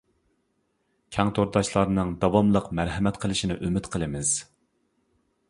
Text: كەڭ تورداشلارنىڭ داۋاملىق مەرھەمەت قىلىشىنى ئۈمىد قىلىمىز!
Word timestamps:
كەڭ 1.17 1.29
تورداشلارنىڭ 1.39 2.15
داۋاملىق 2.23 2.71
مەرھەمەت 2.81 3.21
قىلىشىنى 3.27 3.59
ئۈمىد 3.69 3.93
قىلىمىز! 3.97 4.35